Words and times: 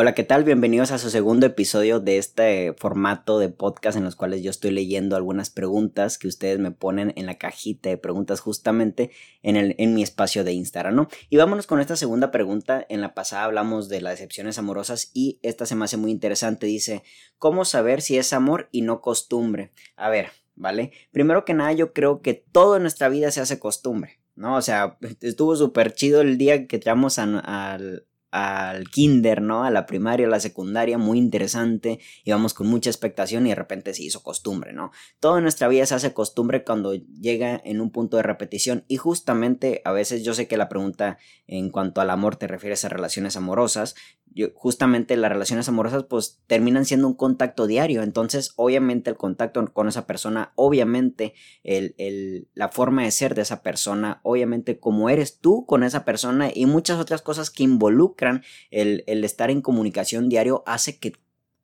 Hola, 0.00 0.14
¿qué 0.14 0.22
tal? 0.22 0.44
Bienvenidos 0.44 0.92
a 0.92 0.98
su 0.98 1.10
segundo 1.10 1.44
episodio 1.44 1.98
de 1.98 2.18
este 2.18 2.72
formato 2.74 3.40
de 3.40 3.48
podcast 3.48 3.98
en 3.98 4.04
los 4.04 4.14
cuales 4.14 4.44
yo 4.44 4.50
estoy 4.52 4.70
leyendo 4.70 5.16
algunas 5.16 5.50
preguntas 5.50 6.18
que 6.18 6.28
ustedes 6.28 6.60
me 6.60 6.70
ponen 6.70 7.12
en 7.16 7.26
la 7.26 7.36
cajita 7.36 7.88
de 7.88 7.96
preguntas 7.96 8.38
justamente 8.38 9.10
en, 9.42 9.56
el, 9.56 9.74
en 9.76 9.94
mi 9.94 10.04
espacio 10.04 10.44
de 10.44 10.52
Instagram, 10.52 10.94
¿no? 10.94 11.08
Y 11.30 11.36
vámonos 11.36 11.66
con 11.66 11.80
esta 11.80 11.96
segunda 11.96 12.30
pregunta. 12.30 12.86
En 12.88 13.00
la 13.00 13.12
pasada 13.12 13.42
hablamos 13.42 13.88
de 13.88 14.00
las 14.00 14.12
decepciones 14.12 14.56
amorosas 14.56 15.10
y 15.14 15.40
esta 15.42 15.66
se 15.66 15.74
me 15.74 15.84
hace 15.84 15.96
muy 15.96 16.12
interesante. 16.12 16.68
Dice, 16.68 17.02
¿cómo 17.36 17.64
saber 17.64 18.00
si 18.00 18.18
es 18.18 18.32
amor 18.32 18.68
y 18.70 18.82
no 18.82 19.00
costumbre? 19.00 19.72
A 19.96 20.10
ver, 20.10 20.28
¿vale? 20.54 20.92
Primero 21.10 21.44
que 21.44 21.54
nada, 21.54 21.72
yo 21.72 21.92
creo 21.92 22.22
que 22.22 22.34
todo 22.34 22.76
en 22.76 22.82
nuestra 22.82 23.08
vida 23.08 23.32
se 23.32 23.40
hace 23.40 23.58
costumbre. 23.58 24.20
¿no? 24.38 24.54
O 24.54 24.62
sea, 24.62 24.96
estuvo 25.20 25.56
súper 25.56 25.92
chido 25.92 26.20
el 26.20 26.38
día 26.38 26.68
que 26.68 26.76
entramos 26.76 27.18
al, 27.18 28.06
al 28.30 28.88
kinder, 28.90 29.40
¿no? 29.40 29.64
A 29.64 29.70
la 29.70 29.86
primaria, 29.86 30.26
a 30.26 30.30
la 30.30 30.40
secundaria, 30.40 30.98
muy 30.98 31.18
interesante, 31.18 31.98
íbamos 32.24 32.54
con 32.54 32.66
mucha 32.66 32.90
expectación 32.90 33.46
y 33.46 33.50
de 33.50 33.54
repente 33.54 33.94
se 33.94 34.02
hizo 34.02 34.22
costumbre, 34.22 34.72
¿no? 34.72 34.90
Todo 35.20 35.38
en 35.38 35.42
nuestra 35.42 35.68
vida 35.68 35.86
se 35.86 35.94
hace 35.94 36.12
costumbre 36.12 36.64
cuando 36.64 36.94
llega 36.94 37.60
en 37.64 37.80
un 37.80 37.90
punto 37.90 38.16
de 38.16 38.22
repetición 38.22 38.84
y 38.88 38.96
justamente 38.96 39.80
a 39.84 39.92
veces 39.92 40.24
yo 40.24 40.34
sé 40.34 40.46
que 40.46 40.56
la 40.56 40.68
pregunta 40.68 41.18
en 41.46 41.70
cuanto 41.70 42.00
al 42.00 42.10
amor 42.10 42.36
te 42.36 42.46
refieres 42.46 42.84
a 42.84 42.88
relaciones 42.88 43.36
amorosas, 43.36 43.94
justamente 44.54 45.16
las 45.16 45.30
relaciones 45.30 45.68
amorosas 45.68 46.04
pues 46.04 46.40
terminan 46.46 46.84
siendo 46.84 47.06
un 47.06 47.14
contacto 47.14 47.66
diario, 47.66 48.02
entonces 48.02 48.52
obviamente 48.56 49.10
el 49.10 49.16
contacto 49.16 49.64
con 49.72 49.88
esa 49.88 50.06
persona, 50.06 50.52
obviamente 50.54 51.34
el, 51.64 52.48
la 52.54 52.68
forma 52.68 53.02
de 53.02 53.10
ser 53.10 53.34
de 53.34 53.42
esa 53.42 53.62
persona, 53.62 54.20
obviamente 54.22 54.78
cómo 54.78 55.10
eres 55.10 55.38
tú 55.38 55.66
con 55.66 55.82
esa 55.82 56.04
persona 56.04 56.50
y 56.54 56.66
muchas 56.66 56.98
otras 56.98 57.22
cosas 57.22 57.50
que 57.50 57.64
involucran 57.64 58.42
el, 58.70 59.04
el 59.06 59.24
estar 59.24 59.50
en 59.50 59.62
comunicación 59.62 60.28
diario 60.28 60.62
hace 60.66 60.98
que 60.98 61.14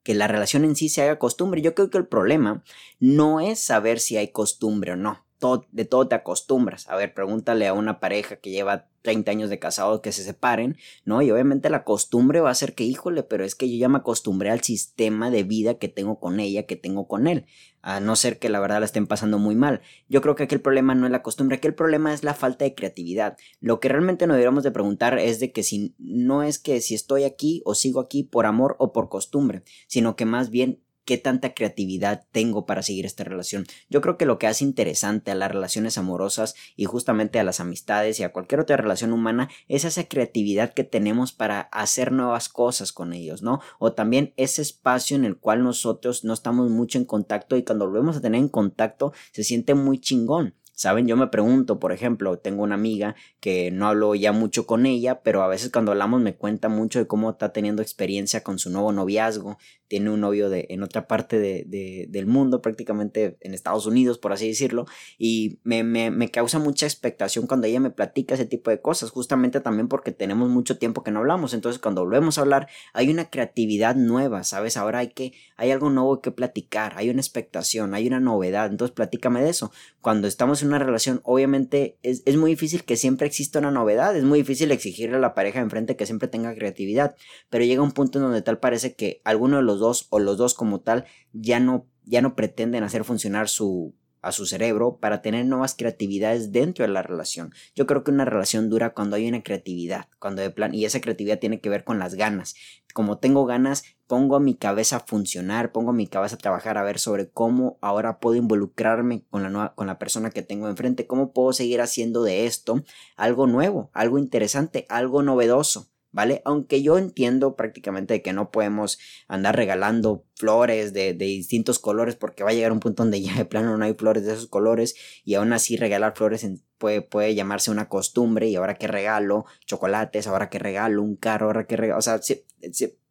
que 0.03 0.13
la 0.13 0.27
relación 0.27 0.65
en 0.65 0.75
sí 0.75 0.87
se 0.87 1.01
haga 1.01 1.17
costumbre. 1.17 1.63
Yo 1.63 1.73
creo 1.73 1.89
que 1.89 1.97
el 1.97 2.05
problema 2.05 2.63
no 2.99 3.41
es 3.41 3.59
saber 3.59 3.99
si 3.99 4.17
hay 4.17 4.27
costumbre 4.27 4.91
o 4.91 4.95
no. 4.95 5.24
De 5.71 5.85
todo 5.85 6.07
te 6.07 6.15
acostumbras. 6.15 6.87
A 6.89 6.95
ver, 6.95 7.13
pregúntale 7.13 7.67
a 7.67 7.73
una 7.73 7.99
pareja 7.99 8.37
que 8.37 8.51
lleva 8.51 8.87
30 9.05 9.31
años 9.31 9.49
de 9.49 9.59
casado 9.59 10.01
que 10.01 10.11
se 10.11 10.23
separen, 10.23 10.77
¿no? 11.05 11.21
Y 11.21 11.31
obviamente 11.31 11.69
la 11.69 11.85
costumbre 11.85 12.41
va 12.41 12.49
a 12.49 12.55
ser 12.55 12.75
que, 12.75 12.83
híjole, 12.83 13.23
pero 13.23 13.45
es 13.45 13.55
que 13.55 13.69
yo 13.69 13.77
ya 13.77 13.87
me 13.87 13.99
acostumbré 13.99 14.49
al 14.49 14.61
sistema 14.61 15.29
de 15.29 15.43
vida 15.43 15.75
que 15.75 15.87
tengo 15.87 16.19
con 16.19 16.39
ella, 16.41 16.65
que 16.65 16.75
tengo 16.75 17.07
con 17.07 17.27
él, 17.27 17.45
a 17.81 17.99
no 17.99 18.15
ser 18.15 18.39
que 18.39 18.49
la 18.49 18.59
verdad 18.59 18.79
la 18.79 18.85
estén 18.85 19.07
pasando 19.07 19.37
muy 19.37 19.55
mal. 19.55 19.81
Yo 20.09 20.21
creo 20.21 20.35
que 20.35 20.43
aquí 20.43 20.55
el 20.55 20.61
problema 20.61 20.95
no 20.95 21.05
es 21.05 21.11
la 21.11 21.21
costumbre, 21.21 21.57
aquí 21.57 21.67
el 21.67 21.75
problema 21.75 22.13
es 22.13 22.23
la 22.23 22.33
falta 22.33 22.65
de 22.65 22.75
creatividad. 22.75 23.37
Lo 23.61 23.79
que 23.79 23.89
realmente 23.89 24.27
nos 24.27 24.35
deberíamos 24.35 24.63
de 24.63 24.71
preguntar 24.71 25.17
es 25.19 25.39
de 25.39 25.51
que 25.51 25.63
si 25.63 25.93
no 25.99 26.43
es 26.43 26.59
que 26.59 26.81
si 26.81 26.95
estoy 26.95 27.23
aquí 27.23 27.61
o 27.63 27.75
sigo 27.75 28.01
aquí 28.01 28.23
por 28.23 28.47
amor 28.47 28.75
o 28.79 28.91
por 28.91 29.07
costumbre, 29.07 29.63
sino 29.87 30.15
que 30.15 30.25
más 30.25 30.49
bien 30.49 30.81
qué 31.05 31.17
tanta 31.17 31.53
creatividad 31.53 32.25
tengo 32.31 32.65
para 32.65 32.81
seguir 32.81 33.05
esta 33.05 33.23
relación. 33.23 33.65
Yo 33.89 34.01
creo 34.01 34.17
que 34.17 34.25
lo 34.25 34.39
que 34.39 34.47
hace 34.47 34.63
interesante 34.63 35.31
a 35.31 35.35
las 35.35 35.51
relaciones 35.51 35.97
amorosas 35.97 36.55
y 36.75 36.85
justamente 36.85 37.39
a 37.39 37.43
las 37.43 37.59
amistades 37.59 38.19
y 38.19 38.23
a 38.23 38.33
cualquier 38.33 38.59
otra 38.59 38.77
relación 38.77 39.13
humana 39.13 39.49
es 39.67 39.85
esa 39.85 40.03
creatividad 40.05 40.73
que 40.73 40.83
tenemos 40.83 41.31
para 41.31 41.61
hacer 41.71 42.11
nuevas 42.11 42.49
cosas 42.49 42.91
con 42.91 43.13
ellos, 43.13 43.41
¿no? 43.41 43.61
O 43.79 43.93
también 43.93 44.33
ese 44.35 44.61
espacio 44.61 45.15
en 45.15 45.25
el 45.25 45.37
cual 45.37 45.63
nosotros 45.63 46.23
no 46.23 46.33
estamos 46.33 46.69
mucho 46.69 46.97
en 46.97 47.05
contacto 47.05 47.55
y 47.55 47.63
cuando 47.63 47.85
volvemos 47.85 48.17
a 48.17 48.21
tener 48.21 48.39
en 48.39 48.49
contacto 48.49 49.13
se 49.31 49.43
siente 49.43 49.75
muy 49.75 49.99
chingón. 49.99 50.55
Saben, 50.75 51.07
yo 51.07 51.15
me 51.15 51.27
pregunto, 51.27 51.79
por 51.79 51.93
ejemplo, 51.93 52.37
tengo 52.37 52.63
una 52.63 52.75
amiga 52.75 53.15
que 53.39 53.71
no 53.71 53.87
hablo 53.87 54.13
ya 54.13 54.33
mucho 54.33 54.67
con 54.67 54.85
ella, 54.85 55.21
pero 55.23 55.41
a 55.41 55.47
veces 55.47 55.71
cuando 55.71 55.93
hablamos 55.93 56.21
me 56.21 56.35
cuenta 56.35 56.67
mucho 56.67 56.99
de 56.99 57.07
cómo 57.07 57.31
está 57.31 57.53
teniendo 57.53 57.81
experiencia 57.81 58.43
con 58.43 58.59
su 58.59 58.69
nuevo 58.69 58.91
noviazgo, 58.91 59.57
tiene 59.87 60.09
un 60.09 60.19
novio 60.19 60.49
de, 60.49 60.67
en 60.69 60.83
otra 60.83 61.07
parte 61.07 61.39
de, 61.39 62.07
del 62.09 62.25
mundo, 62.25 62.61
prácticamente 62.61 63.37
en 63.39 63.53
Estados 63.53 63.85
Unidos, 63.85 64.17
por 64.17 64.33
así 64.33 64.47
decirlo, 64.47 64.85
y 65.17 65.59
me, 65.63 65.83
me, 65.83 66.11
me, 66.11 66.29
causa 66.29 66.59
mucha 66.59 66.85
expectación 66.85 67.47
cuando 67.47 67.67
ella 67.67 67.79
me 67.79 67.91
platica 67.91 68.33
ese 68.33 68.45
tipo 68.45 68.69
de 68.69 68.81
cosas, 68.81 69.11
justamente 69.11 69.61
también 69.61 69.87
porque 69.87 70.11
tenemos 70.11 70.49
mucho 70.49 70.77
tiempo 70.77 71.03
que 71.03 71.11
no 71.11 71.19
hablamos, 71.19 71.53
entonces 71.53 71.79
cuando 71.79 72.03
volvemos 72.03 72.37
a 72.37 72.41
hablar 72.41 72.67
hay 72.93 73.09
una 73.09 73.29
creatividad 73.29 73.95
nueva, 73.95 74.43
¿sabes? 74.43 74.75
Ahora 74.75 74.99
hay 74.99 75.09
que, 75.09 75.33
hay 75.55 75.71
algo 75.71 75.89
nuevo 75.89 76.19
que 76.19 76.31
platicar, 76.31 76.93
hay 76.97 77.09
una 77.09 77.21
expectación, 77.21 77.93
hay 77.93 78.07
una 78.07 78.19
novedad, 78.19 78.67
entonces 78.71 78.93
platícame 78.93 79.41
de 79.41 79.49
eso. 79.49 79.71
Cuando 80.05 80.27
estamos 80.27 80.61
en 80.61 80.67
una 80.67 80.77
relación, 80.77 81.19
obviamente 81.23 81.97
es, 82.03 82.21
es 82.27 82.37
muy 82.37 82.51
difícil 82.51 82.83
que 82.83 82.95
siempre 82.95 83.25
exista 83.25 83.57
una 83.57 83.71
novedad, 83.71 84.15
es 84.15 84.23
muy 84.23 84.37
difícil 84.37 84.71
exigirle 84.71 85.15
a 85.15 85.19
la 85.19 85.33
pareja 85.33 85.61
enfrente 85.61 85.95
que 85.95 86.05
siempre 86.05 86.27
tenga 86.27 86.53
creatividad, 86.53 87.15
pero 87.49 87.65
llega 87.65 87.81
un 87.81 87.91
punto 87.91 88.19
en 88.19 88.25
donde 88.25 88.43
tal 88.43 88.59
parece 88.59 88.93
que 88.93 89.19
alguno 89.23 89.57
de 89.57 89.63
los 89.63 89.79
dos 89.79 90.05
o 90.11 90.19
los 90.19 90.37
dos 90.37 90.53
como 90.53 90.81
tal 90.81 91.05
ya 91.33 91.59
no, 91.59 91.87
ya 92.03 92.21
no 92.21 92.35
pretenden 92.35 92.83
hacer 92.83 93.03
funcionar 93.03 93.49
su, 93.49 93.95
a 94.25 94.31
su 94.31 94.45
cerebro 94.47 94.97
para 94.97 95.21
tener 95.21 95.45
nuevas 95.45 95.75
creatividades 95.75 96.51
dentro 96.51 96.83
de 96.83 96.91
la 96.91 97.03
relación. 97.03 97.53
Yo 97.75 97.85
creo 97.85 98.03
que 98.03 98.11
una 98.11 98.25
relación 98.25 98.69
dura 98.69 98.93
cuando 98.93 99.15
hay 99.15 99.27
una 99.27 99.43
creatividad, 99.43 100.07
cuando 100.19 100.41
de 100.41 100.49
plan, 100.49 100.73
y 100.73 100.85
esa 100.85 100.99
creatividad 100.99 101.39
tiene 101.39 101.61
que 101.61 101.69
ver 101.69 101.83
con 101.83 101.99
las 101.99 102.15
ganas. 102.15 102.55
Como 102.93 103.19
tengo 103.19 103.45
ganas, 103.45 103.83
pongo 104.07 104.35
a 104.35 104.39
mi 104.39 104.55
cabeza 104.55 104.97
a 104.97 104.99
funcionar, 105.01 105.71
pongo 105.71 105.91
a 105.91 105.93
mi 105.93 106.07
cabeza 106.07 106.35
a 106.35 106.39
trabajar 106.39 106.77
a 106.77 106.83
ver 106.83 106.97
sobre 106.97 107.29
cómo 107.29 107.77
ahora 107.81 108.19
puedo 108.19 108.35
involucrarme 108.35 109.25
con 109.29 109.43
la 109.43 109.49
nueva, 109.49 109.75
con 109.75 109.87
la 109.87 109.99
persona 109.99 110.31
que 110.31 110.41
tengo 110.41 110.69
enfrente, 110.69 111.05
cómo 111.05 111.31
puedo 111.31 111.53
seguir 111.53 111.81
haciendo 111.81 112.23
de 112.23 112.45
esto 112.45 112.83
algo 113.15 113.45
nuevo, 113.47 113.91
algo 113.93 114.17
interesante, 114.17 114.85
algo 114.89 115.21
novedoso. 115.21 115.94
¿Vale? 116.15 116.41
Aunque 116.45 116.81
yo 116.81 116.97
entiendo 116.97 117.57
prácticamente 117.57 118.21
que 118.21 118.31
no 118.31 118.49
podemos 118.49 118.97
andar 119.27 119.57
regalando 119.57 120.23
flores 120.35 120.93
de, 120.93 121.13
distintos 121.13 121.77
colores 121.77 122.15
porque 122.15 122.41
va 122.41 122.51
a 122.51 122.53
llegar 122.53 122.71
un 122.71 122.79
punto 122.79 123.03
donde 123.03 123.21
ya 123.21 123.35
de 123.35 123.43
plano 123.43 123.77
no 123.77 123.83
hay 123.83 123.95
flores 123.95 124.25
de 124.25 124.31
esos 124.31 124.47
colores 124.47 124.95
y 125.25 125.33
aún 125.33 125.51
así 125.51 125.75
regalar 125.75 126.15
flores 126.15 126.47
puede, 126.77 127.01
puede 127.01 127.35
llamarse 127.35 127.69
una 127.69 127.89
costumbre 127.89 128.47
y 128.47 128.55
ahora 128.55 128.75
que 128.75 128.87
regalo 128.87 129.43
chocolates, 129.65 130.25
ahora 130.27 130.49
que 130.49 130.57
regalo 130.57 131.03
un 131.03 131.17
carro, 131.17 131.47
ahora 131.47 131.67
que 131.67 131.75
regalo, 131.75 131.99
o 131.99 132.01
sea, 132.01 132.21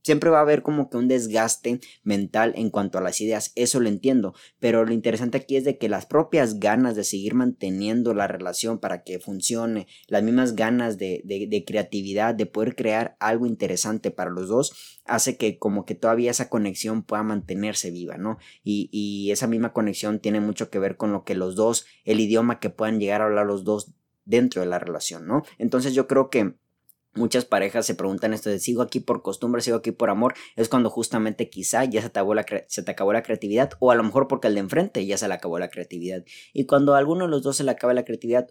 Siempre 0.04 0.28
va 0.28 0.38
a 0.38 0.42
haber 0.42 0.62
como 0.62 0.91
que 0.91 0.98
un 0.98 1.09
desgaste 1.09 1.81
mental 2.03 2.53
en 2.56 2.69
cuanto 2.69 2.98
a 2.98 3.00
las 3.00 3.22
ideas, 3.22 3.53
eso 3.54 3.81
lo 3.81 3.88
entiendo, 3.88 4.34
pero 4.60 4.84
lo 4.84 4.92
interesante 4.92 5.38
aquí 5.38 5.56
es 5.56 5.65
de 5.65 5.78
que 5.78 5.88
las 5.88 6.04
propias 6.04 6.60
ganas 6.60 6.94
de 6.94 7.04
seguir 7.04 7.34
manteniendo 7.34 8.12
la 8.12 8.26
relación 8.26 8.78
para 8.78 9.03
que 9.03 9.19
funcione, 9.19 9.87
las 10.09 10.22
mismas 10.22 10.54
ganas 10.54 10.98
de, 10.98 11.22
de, 11.25 11.65
creatividad, 11.65 12.34
de 12.34 12.44
poder 12.44 12.76
crear 12.76 13.16
algo 13.19 13.47
interesante 13.47 14.10
para 14.10 14.31
los 14.31 14.48
dos, 14.48 15.00
hace 15.06 15.38
que 15.38 15.59
como 15.59 15.87
que 15.87 15.94
todavía 15.94 16.31
esa 16.31 16.50
conexión 16.50 17.03
pueda 17.03 17.22
mantenerse 17.22 17.91
viva, 17.91 18.19
¿no? 18.19 18.36
Y, 18.62 18.91
y 18.92 19.31
esa 19.31 19.47
misma 19.47 19.72
conexión 19.72 20.21
tiene 20.21 20.41
mucho 20.41 20.69
que 20.69 20.78
ver 20.78 20.98
con 20.98 21.12
lo 21.12 21.25
que 21.25 21.34
los 21.34 21.56
dos, 21.56 21.86
el 22.04 22.21
idioma 22.21 22.60
que 22.60 22.69
puedan 22.69 23.00
llegar 23.00 23.22
a 23.22 23.25
hablar 23.25 23.47
los 23.47 23.65
dos 23.65 23.94
dentro 24.26 24.60
de 24.60 24.69
la 24.69 24.78
relación, 24.78 25.26
¿no? 25.26 25.44
Entonces 25.59 25.94
yo 25.94 26.06
creo 26.06 26.28
que 26.28 26.54
Muchas 27.15 27.45
parejas 27.45 27.87
se 27.87 27.95
preguntan 27.95 28.35
esto 28.35 28.51
de 28.51 28.59
sigo 28.59 28.83
aquí 28.83 29.01
por 29.01 29.23
costumbre, 29.23 29.63
sigo 29.63 29.77
aquí 29.77 29.93
por 29.93 30.11
amor, 30.11 30.35
es 30.57 30.69
cuando 30.69 30.91
justamente 30.91 31.49
quizá 31.49 31.85
ya 31.85 32.03
se 32.03 32.11
te, 32.11 32.19
acabó 32.19 32.35
la, 32.35 32.45
se 32.67 32.83
te 32.83 32.91
acabó 32.91 33.13
la 33.13 33.23
creatividad 33.23 33.73
o 33.79 33.91
a 33.91 33.95
lo 33.95 34.03
mejor 34.03 34.27
porque 34.27 34.49
el 34.49 34.55
de 34.55 34.61
enfrente 34.61 35.07
ya 35.07 35.17
se 35.17 35.29
le 35.29 35.35
acabó 35.35 35.59
la 35.59 35.69
creatividad. 35.69 36.25
Y 36.53 36.67
cuando 36.67 36.95
a 36.95 36.99
alguno 36.99 37.27
de 37.27 37.31
los 37.31 37.43
dos 37.43 37.57
se 37.57 37.65
le 37.65 37.71
acaba 37.71 37.95
la 37.95 38.05
creatividad, 38.05 38.49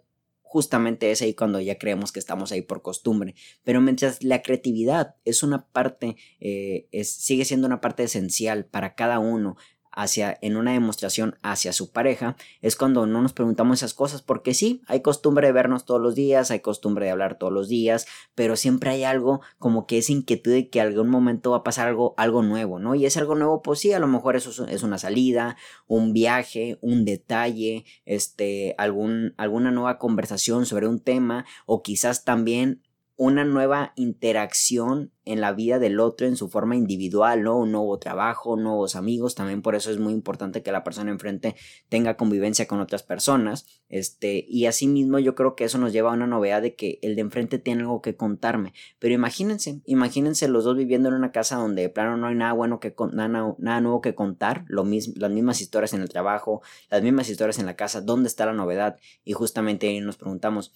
justamente 0.53 1.09
es 1.09 1.21
ahí 1.23 1.33
cuando 1.33 1.59
ya 1.59 1.79
creemos 1.79 2.11
que 2.11 2.19
estamos 2.19 2.51
ahí 2.51 2.61
por 2.61 2.83
costumbre. 2.83 3.33
Pero 3.63 3.81
mientras 3.81 4.23
la 4.23 4.43
creatividad 4.43 5.15
es 5.25 5.41
una 5.41 5.65
parte, 5.65 6.15
eh, 6.39 6.87
es, 6.91 7.09
sigue 7.11 7.43
siendo 7.43 7.65
una 7.65 7.81
parte 7.81 8.03
esencial 8.03 8.65
para 8.65 8.93
cada 8.93 9.17
uno, 9.17 9.57
hacia, 9.95 10.37
en 10.41 10.57
una 10.57 10.73
demostración 10.73 11.35
hacia 11.41 11.73
su 11.73 11.91
pareja, 11.91 12.35
es 12.61 12.75
cuando 12.75 13.05
no 13.05 13.21
nos 13.21 13.33
preguntamos 13.33 13.79
esas 13.79 13.93
cosas, 13.93 14.21
porque 14.21 14.53
sí, 14.53 14.81
hay 14.87 15.01
costumbre 15.01 15.47
de 15.47 15.53
vernos 15.53 15.85
todos 15.85 16.01
los 16.01 16.15
días, 16.15 16.51
hay 16.51 16.59
costumbre 16.59 17.05
de 17.05 17.11
hablar 17.11 17.37
todos 17.37 17.53
los 17.53 17.67
días, 17.67 18.05
pero 18.35 18.55
siempre 18.55 18.89
hay 18.91 19.03
algo 19.03 19.41
como 19.59 19.87
que 19.87 19.99
es 19.99 20.09
inquietud 20.09 20.51
de 20.51 20.69
que 20.69 20.81
algún 20.81 21.09
momento 21.09 21.51
va 21.51 21.57
a 21.57 21.63
pasar 21.63 21.87
algo, 21.87 22.13
algo 22.17 22.41
nuevo, 22.41 22.79
¿no? 22.79 22.95
Y 22.95 23.05
es 23.05 23.17
algo 23.17 23.35
nuevo, 23.35 23.61
pues 23.61 23.79
sí, 23.79 23.93
a 23.93 23.99
lo 23.99 24.07
mejor 24.07 24.35
eso 24.35 24.65
es 24.67 24.83
una 24.83 24.97
salida, 24.97 25.57
un 25.87 26.13
viaje, 26.13 26.77
un 26.81 27.05
detalle, 27.05 27.85
este, 28.05 28.75
algún, 28.77 29.33
alguna 29.37 29.71
nueva 29.71 29.97
conversación 29.97 30.65
sobre 30.65 30.87
un 30.87 30.99
tema, 30.99 31.45
o 31.65 31.83
quizás 31.83 32.23
también 32.23 32.81
una 33.23 33.45
nueva 33.45 33.93
interacción 33.95 35.13
en 35.23 35.39
la 35.39 35.53
vida 35.53 35.79
del 35.79 36.01
otro 36.01 36.27
en 36.27 36.35
su 36.35 36.49
forma 36.49 36.75
individual. 36.75 37.47
Un 37.47 37.71
nuevo 37.71 37.97
trabajo, 37.97 38.57
nuevos 38.57 38.97
amigos, 38.97 39.33
también 39.33 39.61
por 39.61 39.75
eso 39.75 39.91
es 39.91 39.97
muy 39.97 40.11
importante 40.11 40.61
que 40.61 40.73
la 40.73 40.83
persona 40.83 41.09
enfrente 41.09 41.55
tenga 41.87 42.17
convivencia 42.17 42.67
con 42.67 42.81
otras 42.81 43.01
personas, 43.01 43.65
este, 43.87 44.43
y 44.45 44.65
asimismo 44.65 45.19
yo 45.19 45.35
creo 45.35 45.55
que 45.55 45.63
eso 45.63 45.77
nos 45.77 45.93
lleva 45.93 46.11
a 46.11 46.15
una 46.15 46.27
novedad 46.27 46.61
de 46.61 46.75
que 46.75 46.99
el 47.01 47.15
de 47.15 47.21
enfrente 47.21 47.59
tiene 47.59 47.83
algo 47.83 48.01
que 48.01 48.17
contarme, 48.17 48.73
pero 48.99 49.13
imagínense, 49.13 49.79
imagínense 49.85 50.49
los 50.49 50.65
dos 50.65 50.75
viviendo 50.75 51.07
en 51.07 51.15
una 51.15 51.31
casa 51.31 51.55
donde 51.55 51.83
de 51.83 51.89
plano 51.89 52.17
no 52.17 52.27
hay 52.27 52.35
nada 52.35 52.51
bueno 52.51 52.81
que, 52.81 52.93
nada, 53.13 53.55
nada 53.57 53.79
nuevo 53.79 54.01
que 54.01 54.15
contar, 54.15 54.65
las 54.67 54.85
mismas 55.31 55.61
historias 55.61 55.93
en 55.93 56.01
el 56.01 56.09
trabajo, 56.09 56.61
las 56.89 57.01
mismas 57.01 57.29
historias 57.29 57.57
en 57.57 57.67
la 57.67 57.77
casa, 57.77 58.01
¿dónde 58.01 58.27
está 58.27 58.45
la 58.45 58.53
novedad? 58.53 58.99
Y 59.23 59.31
justamente 59.31 59.87
ahí 59.87 60.01
nos 60.01 60.17
preguntamos, 60.17 60.73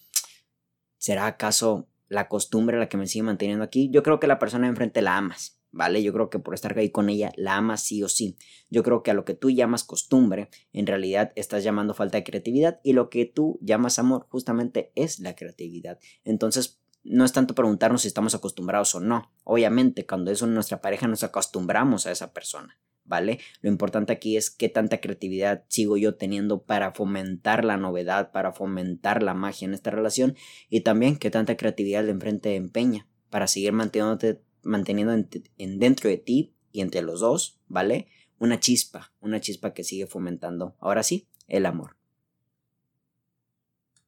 ¿será 0.98 1.26
acaso 1.28 1.90
la 2.10 2.28
costumbre 2.28 2.78
la 2.78 2.90
que 2.90 2.98
me 2.98 3.08
sigue 3.08 3.24
manteniendo 3.24 3.64
aquí, 3.64 3.90
yo 3.92 4.04
creo 4.04 4.20
que 4.20 4.28
la 4.28 4.40
persona 4.40 4.66
de 4.66 4.70
enfrente 4.70 5.02
la 5.02 5.18
amas, 5.18 5.60
¿vale? 5.72 6.02
Yo 6.04 6.14
creo 6.14 6.30
que 6.30 6.40
por 6.40 6.54
estar 6.54 6.78
ahí 6.78 6.90
con 6.90 7.10
ella 7.10 7.32
la 7.36 7.58
amas 7.58 7.82
sí 7.82 8.04
o 8.04 8.10
sí. 8.10 8.38
Yo 8.70 8.84
creo 8.84 9.04
que 9.04 9.12
a 9.12 9.14
lo 9.14 9.26
que 9.26 9.34
tú 9.34 9.50
llamas 9.50 9.84
costumbre, 9.84 10.50
en 10.74 10.88
realidad 10.88 11.32
estás 11.36 11.64
llamando 11.64 11.94
falta 11.94 12.18
de 12.18 12.24
creatividad 12.24 12.80
y 12.84 12.94
lo 12.94 13.10
que 13.10 13.26
tú 13.26 13.60
llamas 13.62 14.00
amor 14.00 14.28
justamente 14.30 14.92
es 14.96 15.20
la 15.20 15.36
creatividad. 15.36 16.00
Entonces, 16.24 16.80
no 17.04 17.24
es 17.24 17.32
tanto 17.32 17.56
preguntarnos 17.56 18.02
si 18.02 18.08
estamos 18.10 18.36
acostumbrados 18.36 18.94
o 18.96 19.00
no. 19.00 19.32
Obviamente, 19.44 20.06
cuando 20.06 20.32
es 20.32 20.42
nuestra 20.44 20.82
pareja 20.82 21.08
nos 21.08 21.24
acostumbramos 21.24 22.06
a 22.06 22.12
esa 22.12 22.34
persona, 22.34 22.78
¿vale? 23.08 23.40
Lo 23.62 23.70
importante 23.70 24.14
aquí 24.14 24.38
es 24.38 24.52
qué 24.52 24.70
tanta 24.70 25.00
creatividad 25.00 25.64
sigo 25.68 25.98
yo 25.98 26.16
teniendo 26.16 26.64
para 26.64 26.92
fomentar 26.94 27.66
la 27.66 27.78
novedad, 27.78 28.32
para 28.32 28.52
fomentar 28.52 29.24
la 29.24 29.34
magia 29.34 29.66
en 29.66 29.74
esta 29.74 29.90
relación 29.90 30.36
y 30.70 30.82
también 30.82 31.18
qué 31.18 31.32
tanta 31.32 31.58
creatividad 31.58 32.04
de 32.04 32.12
enfrente 32.12 32.56
empeña 32.56 33.08
para 33.30 33.48
seguir 33.48 33.74
manteniéndote 33.74 34.42
manteniendo 34.64 35.14
en, 35.14 35.80
dentro 35.80 36.10
de 36.10 36.18
ti 36.18 36.54
y 36.72 36.82
entre 36.82 37.02
los 37.02 37.22
dos, 37.22 37.60
¿vale? 37.68 38.08
Una 38.40 38.60
chispa, 38.60 39.14
una 39.20 39.40
chispa 39.40 39.74
que 39.74 39.84
sigue 39.84 40.06
fomentando, 40.06 40.76
ahora 40.80 41.04
sí, 41.04 41.28
el 41.48 41.66
amor. 41.66 41.97